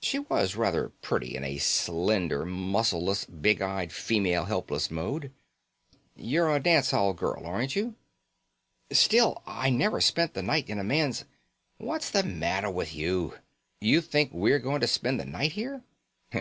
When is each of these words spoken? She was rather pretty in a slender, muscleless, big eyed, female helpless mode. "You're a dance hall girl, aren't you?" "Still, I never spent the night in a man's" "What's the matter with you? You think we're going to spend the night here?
She 0.00 0.20
was 0.20 0.54
rather 0.54 0.90
pretty 0.90 1.34
in 1.34 1.42
a 1.42 1.58
slender, 1.58 2.46
muscleless, 2.46 3.24
big 3.24 3.60
eyed, 3.60 3.92
female 3.92 4.44
helpless 4.44 4.88
mode. 4.88 5.32
"You're 6.14 6.54
a 6.54 6.62
dance 6.62 6.92
hall 6.92 7.12
girl, 7.12 7.42
aren't 7.44 7.74
you?" 7.74 7.96
"Still, 8.92 9.42
I 9.48 9.70
never 9.70 10.00
spent 10.00 10.34
the 10.34 10.44
night 10.44 10.68
in 10.70 10.78
a 10.78 10.84
man's" 10.84 11.24
"What's 11.78 12.08
the 12.10 12.22
matter 12.22 12.70
with 12.70 12.94
you? 12.94 13.36
You 13.80 14.00
think 14.00 14.30
we're 14.32 14.60
going 14.60 14.80
to 14.80 14.86
spend 14.86 15.18
the 15.18 15.24
night 15.24 15.54
here? 15.54 15.82